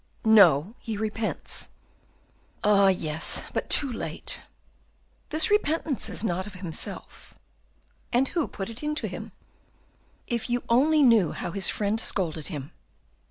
"No, 0.25 0.73
he 0.79 0.97
repents." 0.97 1.69
"Ah 2.63 2.87
yes! 2.87 3.43
but 3.53 3.69
too 3.69 3.93
late." 3.93 4.39
"This 5.29 5.51
repentance 5.51 6.09
is 6.09 6.23
not 6.23 6.47
of 6.47 6.55
himself." 6.55 7.35
"And 8.11 8.29
who 8.29 8.47
put 8.47 8.71
it 8.71 8.81
into 8.81 9.07
him?" 9.07 9.31
"If 10.25 10.49
you 10.49 10.63
only 10.69 11.03
knew 11.03 11.33
how 11.33 11.51
his 11.51 11.69
friend 11.69 11.99
scolded 11.99 12.47
him!" 12.47 12.71